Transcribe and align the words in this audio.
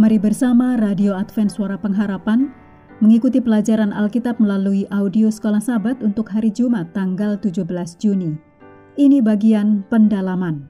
Mari 0.00 0.16
bersama 0.16 0.80
Radio 0.80 1.12
Advent 1.12 1.52
Suara 1.52 1.76
Pengharapan 1.76 2.48
mengikuti 3.04 3.36
pelajaran 3.36 3.92
Alkitab 3.92 4.40
melalui 4.40 4.88
audio 4.88 5.28
Sekolah 5.28 5.60
Sabat 5.60 6.00
untuk 6.00 6.32
hari 6.32 6.48
Jumat 6.48 6.96
tanggal 6.96 7.36
17 7.36 7.68
Juni. 8.00 8.32
Ini 8.96 9.20
bagian 9.20 9.84
pendalaman. 9.92 10.64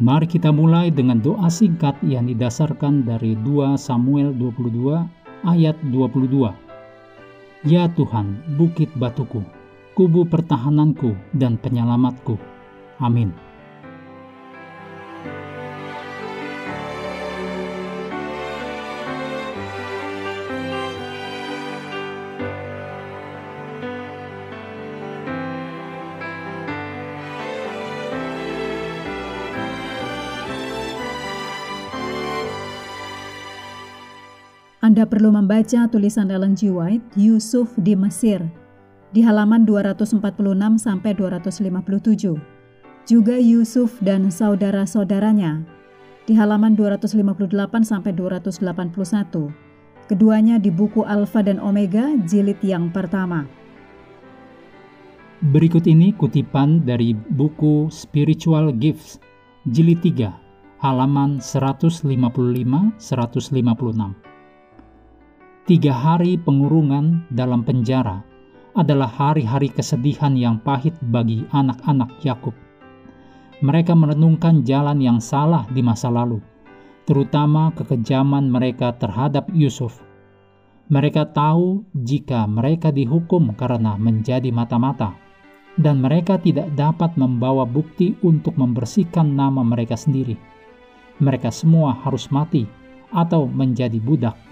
Mari 0.00 0.24
kita 0.24 0.48
mulai 0.48 0.88
dengan 0.88 1.20
doa 1.20 1.52
singkat 1.52 2.00
yang 2.00 2.32
didasarkan 2.32 3.04
dari 3.04 3.36
2 3.44 3.76
Samuel 3.76 4.32
22 4.40 5.04
ayat 5.44 5.76
22. 5.92 6.48
Ya 7.68 7.92
Tuhan, 7.92 8.40
bukit 8.56 8.88
batuku, 8.96 9.44
kubu 9.92 10.24
pertahananku 10.24 11.12
dan 11.36 11.60
penyelamatku. 11.60 12.40
Amin. 13.04 13.47
Anda 34.88 35.04
perlu 35.04 35.28
membaca 35.28 35.84
tulisan 35.84 36.32
Ellen 36.32 36.56
G. 36.56 36.72
White, 36.72 37.12
Yusuf 37.12 37.76
di 37.76 37.92
Mesir, 37.92 38.40
di 39.12 39.20
halaman 39.20 39.68
246 39.68 40.16
sampai 40.80 41.12
257. 41.12 42.40
Juga 43.04 43.36
Yusuf 43.36 44.00
dan 44.00 44.32
saudara-saudaranya 44.32 45.60
di 46.24 46.32
halaman 46.32 46.72
258 46.72 47.52
sampai 47.84 48.16
281. 48.16 49.52
Keduanya 50.08 50.56
di 50.56 50.72
buku 50.72 51.04
Alfa 51.04 51.44
dan 51.44 51.60
Omega 51.60 52.16
jilid 52.24 52.56
yang 52.64 52.88
pertama. 52.88 53.44
Berikut 55.52 55.84
ini 55.84 56.16
kutipan 56.16 56.88
dari 56.88 57.12
buku 57.12 57.92
Spiritual 57.92 58.72
Gifts 58.72 59.20
jilid 59.68 60.00
3 60.00 60.32
halaman 60.80 61.44
155 61.44 62.08
156. 62.08 64.37
Tiga 65.68 65.92
hari 65.92 66.40
pengurungan 66.40 67.28
dalam 67.28 67.60
penjara 67.60 68.24
adalah 68.72 69.04
hari-hari 69.04 69.68
kesedihan 69.68 70.32
yang 70.32 70.56
pahit 70.64 70.96
bagi 71.12 71.44
anak-anak 71.52 72.08
Yakub. 72.24 72.56
Mereka 73.60 73.92
merenungkan 73.92 74.64
jalan 74.64 74.96
yang 74.96 75.20
salah 75.20 75.68
di 75.68 75.84
masa 75.84 76.08
lalu, 76.08 76.40
terutama 77.04 77.68
kekejaman 77.76 78.48
mereka 78.48 78.96
terhadap 78.96 79.44
Yusuf. 79.52 80.00
Mereka 80.88 81.36
tahu 81.36 81.84
jika 82.00 82.48
mereka 82.48 82.88
dihukum 82.88 83.52
karena 83.52 83.92
menjadi 84.00 84.48
mata-mata, 84.48 85.12
dan 85.76 86.00
mereka 86.00 86.40
tidak 86.40 86.72
dapat 86.80 87.12
membawa 87.20 87.68
bukti 87.68 88.16
untuk 88.24 88.56
membersihkan 88.56 89.36
nama 89.36 89.60
mereka 89.60 90.00
sendiri. 90.00 90.40
Mereka 91.20 91.52
semua 91.52 91.92
harus 92.08 92.32
mati 92.32 92.64
atau 93.12 93.44
menjadi 93.44 94.00
budak 94.00 94.47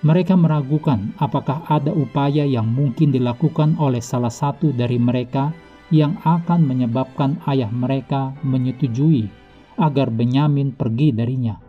mereka 0.00 0.32
meragukan 0.32 1.12
apakah 1.20 1.60
ada 1.68 1.92
upaya 1.92 2.48
yang 2.48 2.64
mungkin 2.72 3.12
dilakukan 3.12 3.76
oleh 3.76 4.00
salah 4.00 4.32
satu 4.32 4.72
dari 4.72 4.96
mereka 4.96 5.52
yang 5.92 6.16
akan 6.24 6.64
menyebabkan 6.64 7.36
ayah 7.50 7.68
mereka 7.68 8.32
menyetujui 8.40 9.28
agar 9.76 10.08
Benyamin 10.08 10.72
pergi 10.72 11.12
darinya 11.12 11.60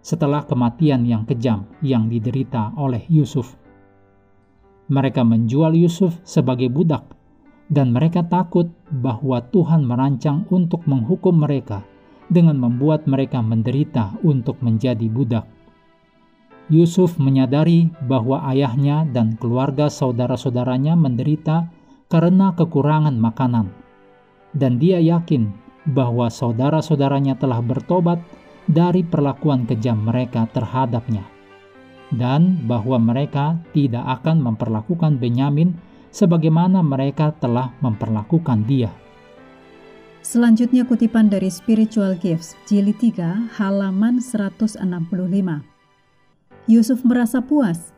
setelah 0.00 0.46
kematian 0.46 1.02
yang 1.02 1.26
kejam 1.26 1.66
yang 1.82 2.06
diderita 2.06 2.72
oleh 2.78 3.02
Yusuf. 3.10 3.58
Mereka 4.86 5.26
menjual 5.26 5.74
Yusuf 5.74 6.14
sebagai 6.22 6.70
budak, 6.70 7.10
dan 7.66 7.90
mereka 7.90 8.22
takut 8.22 8.70
bahwa 8.86 9.42
Tuhan 9.50 9.82
merancang 9.82 10.46
untuk 10.54 10.86
menghukum 10.86 11.42
mereka 11.42 11.82
dengan 12.30 12.54
membuat 12.54 13.10
mereka 13.10 13.42
menderita 13.42 14.14
untuk 14.22 14.62
menjadi 14.62 15.10
budak. 15.10 15.55
Yusuf 16.66 17.14
menyadari 17.22 17.94
bahwa 18.10 18.42
ayahnya 18.50 19.06
dan 19.14 19.38
keluarga 19.38 19.86
saudara-saudaranya 19.86 20.98
menderita 20.98 21.70
karena 22.10 22.50
kekurangan 22.58 23.14
makanan, 23.14 23.70
dan 24.50 24.82
dia 24.82 24.98
yakin 24.98 25.54
bahwa 25.86 26.26
saudara-saudaranya 26.26 27.38
telah 27.38 27.62
bertobat 27.62 28.18
dari 28.66 29.06
perlakuan 29.06 29.62
kejam 29.62 30.02
mereka 30.02 30.50
terhadapnya, 30.50 31.22
dan 32.10 32.66
bahwa 32.66 32.98
mereka 32.98 33.62
tidak 33.70 34.02
akan 34.22 34.42
memperlakukan 34.42 35.22
Benyamin 35.22 35.78
sebagaimana 36.10 36.82
mereka 36.82 37.30
telah 37.38 37.70
memperlakukan 37.78 38.66
dia. 38.66 38.90
Selanjutnya 40.26 40.82
kutipan 40.82 41.30
dari 41.30 41.46
Spiritual 41.46 42.18
Gifts, 42.18 42.58
jilid 42.66 42.98
3, 42.98 43.54
halaman 43.54 44.18
165. 44.18 45.75
Yusuf 46.66 47.06
merasa 47.06 47.38
puas. 47.38 47.94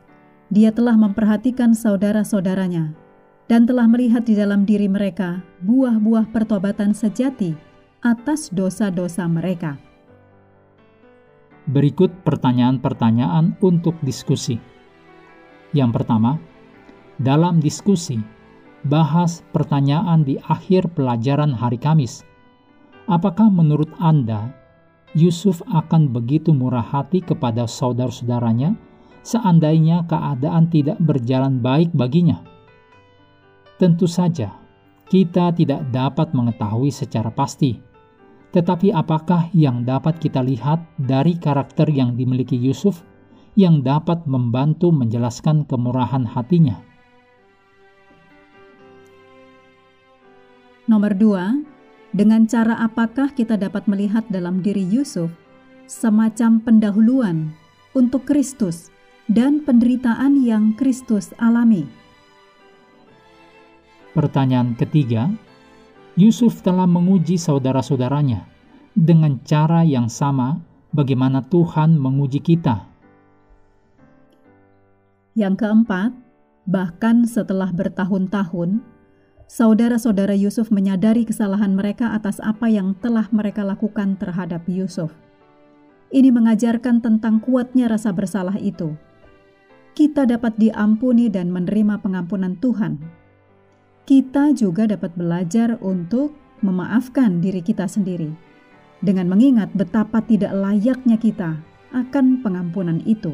Dia 0.53 0.69
telah 0.69 0.93
memperhatikan 0.93 1.73
saudara-saudaranya 1.73 2.93
dan 3.49 3.65
telah 3.65 3.89
melihat 3.89 4.25
di 4.29 4.37
dalam 4.37 4.61
diri 4.61 4.85
mereka 4.85 5.41
buah-buah 5.65 6.29
pertobatan 6.29 6.93
sejati 6.93 7.57
atas 8.05 8.53
dosa-dosa 8.53 9.25
mereka. 9.25 9.81
Berikut 11.69 12.13
pertanyaan-pertanyaan 12.21 13.57
untuk 13.61 13.97
diskusi. 14.05 14.61
Yang 15.73 16.01
pertama, 16.01 16.37
dalam 17.17 17.57
diskusi, 17.57 18.21
bahas 18.85 19.41
pertanyaan 19.49 20.21
di 20.21 20.37
akhir 20.45 20.93
pelajaran 20.93 21.53
hari 21.53 21.81
Kamis. 21.81 22.21
Apakah 23.09 23.49
menurut 23.49 23.89
Anda 23.97 24.53
Yusuf 25.17 25.65
akan 25.65 26.13
begitu 26.13 26.53
murah 26.53 26.85
hati 26.85 27.25
kepada 27.25 27.65
saudara-saudaranya 27.65 28.77
seandainya 29.25 30.05
keadaan 30.05 30.69
tidak 30.69 31.01
berjalan 31.01 31.57
baik 31.61 31.89
baginya. 31.97 32.45
Tentu 33.81 34.05
saja, 34.05 34.53
kita 35.09 35.49
tidak 35.55 35.87
dapat 35.89 36.35
mengetahui 36.37 36.93
secara 36.93 37.33
pasti. 37.33 37.79
Tetapi 38.49 38.89
apakah 38.93 39.49
yang 39.53 39.85
dapat 39.85 40.17
kita 40.17 40.41
lihat 40.41 40.81
dari 40.97 41.37
karakter 41.37 41.85
yang 41.89 42.17
dimiliki 42.17 42.57
Yusuf 42.57 43.05
yang 43.53 43.85
dapat 43.85 44.25
membantu 44.25 44.89
menjelaskan 44.89 45.69
kemurahan 45.69 46.25
hatinya? 46.25 46.81
Nomor 50.89 51.13
dua, 51.13 51.53
dengan 52.09 52.49
cara 52.49 52.77
apakah 52.81 53.29
kita 53.33 53.53
dapat 53.53 53.85
melihat 53.85 54.25
dalam 54.33 54.65
diri 54.65 54.81
Yusuf 54.81 55.29
semacam 55.85 56.61
pendahuluan 56.61 57.53
untuk 57.93 58.25
Kristus 58.25 58.89
dan 59.29 59.61
penderitaan 59.61 60.41
yang 60.41 60.73
Kristus 60.73 61.33
alami? 61.37 61.85
Pertanyaan 64.17 64.73
ketiga, 64.73 65.29
Yusuf 66.17 66.65
telah 66.65 66.89
menguji 66.89 67.37
saudara-saudaranya 67.37 68.43
dengan 68.97 69.37
cara 69.45 69.85
yang 69.85 70.09
sama 70.09 70.59
bagaimana 70.89 71.45
Tuhan 71.45 71.93
menguji 71.95 72.41
kita. 72.41 72.89
Yang 75.37 75.61
keempat, 75.61 76.11
bahkan 76.65 77.23
setelah 77.23 77.69
bertahun-tahun, 77.69 78.81
saudara-saudara 79.49 80.37
Yusuf 80.37 80.69
menyadari 80.69 81.25
kesalahan 81.25 81.73
mereka 81.73 82.13
atas 82.13 82.37
apa 82.37 82.69
yang 82.69 82.93
telah 83.01 83.25
mereka 83.33 83.65
lakukan 83.65 84.13
terhadap 84.21 84.61
Yusuf. 84.69 85.09
Ini 86.13 86.29
mengajarkan 86.29 87.01
tentang 87.01 87.41
kuatnya 87.41 87.89
rasa 87.89 88.13
bersalah 88.13 88.61
itu. 88.61 88.93
Kita 89.97 90.29
dapat 90.29 90.53
diampuni 90.61 91.33
dan 91.33 91.49
menerima 91.49 91.97
pengampunan 91.97 92.61
Tuhan. 92.61 93.01
Kita 94.05 94.53
juga 94.53 94.85
dapat 94.85 95.17
belajar 95.17 95.81
untuk 95.81 96.37
memaafkan 96.61 97.41
diri 97.41 97.65
kita 97.65 97.89
sendiri 97.89 98.29
dengan 99.01 99.31
mengingat 99.31 99.73
betapa 99.73 100.21
tidak 100.21 100.53
layaknya 100.53 101.17
kita 101.17 101.57
akan 101.89 102.45
pengampunan 102.45 103.01
itu. 103.09 103.33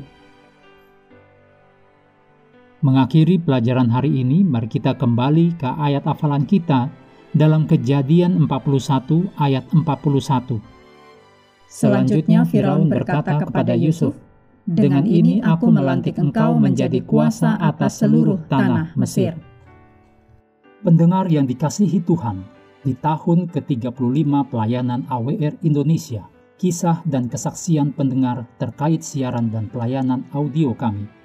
Mengakhiri 2.86 3.42
pelajaran 3.42 3.90
hari 3.90 4.22
ini, 4.22 4.46
mari 4.46 4.70
kita 4.70 4.94
kembali 4.94 5.58
ke 5.58 5.66
ayat 5.66 6.06
hafalan 6.06 6.46
kita 6.46 6.86
dalam 7.34 7.66
Kejadian 7.66 8.38
41 8.46 9.26
ayat 9.42 9.66
41. 9.74 10.62
Selanjutnya 11.66 12.46
Firaun 12.46 12.86
berkata 12.86 13.42
kepada 13.42 13.74
Yusuf, 13.74 14.14
"Dengan 14.70 15.02
ini 15.10 15.42
aku 15.42 15.74
melantik 15.74 16.22
engkau 16.22 16.62
menjadi 16.62 17.02
kuasa 17.02 17.58
atas 17.58 18.06
seluruh 18.06 18.46
tanah 18.54 18.94
Mesir." 18.94 19.34
Pendengar 20.86 21.26
yang 21.34 21.50
dikasihi 21.50 22.06
Tuhan, 22.06 22.46
di 22.86 22.94
tahun 22.94 23.50
ke-35 23.50 24.46
pelayanan 24.46 25.10
AWR 25.10 25.58
Indonesia, 25.66 26.30
kisah 26.62 27.02
dan 27.02 27.34
kesaksian 27.34 27.98
pendengar 27.98 28.46
terkait 28.62 29.02
siaran 29.02 29.50
dan 29.50 29.74
pelayanan 29.74 30.22
audio 30.38 30.78
kami 30.78 31.25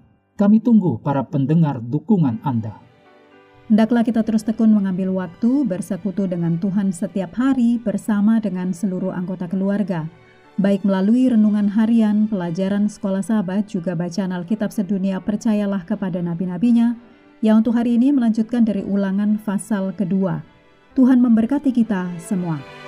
Kami 0.41 0.57
tunggu 0.57 0.97
para 0.97 1.21
pendengar 1.21 1.77
dukungan 1.77 2.41
Anda. 2.41 2.81
Hendaklah 3.69 4.01
kita 4.01 4.25
terus 4.25 4.41
tekun 4.41 4.73
mengambil 4.73 5.13
waktu 5.13 5.69
bersekutu 5.69 6.25
dengan 6.25 6.57
Tuhan 6.57 6.89
setiap 6.89 7.37
hari 7.37 7.77
bersama 7.77 8.41
dengan 8.41 8.73
seluruh 8.73 9.13
anggota 9.13 9.45
keluarga, 9.45 10.09
baik 10.57 10.81
melalui 10.81 11.29
renungan 11.29 11.69
harian, 11.69 12.25
pelajaran 12.25 12.89
sekolah 12.89 13.21
sahabat, 13.21 13.69
juga 13.69 13.93
bacaan 13.93 14.33
Alkitab 14.33 14.73
sedunia 14.73 15.21
percayalah 15.21 15.85
kepada 15.85 16.25
nabi-nabinya, 16.25 16.97
yang 17.45 17.61
untuk 17.61 17.77
hari 17.77 18.01
ini 18.01 18.09
melanjutkan 18.09 18.65
dari 18.65 18.81
ulangan 18.81 19.37
pasal 19.45 19.93
kedua. 19.93 20.41
Tuhan 20.97 21.21
memberkati 21.21 21.69
kita 21.69 22.17
semua. 22.17 22.80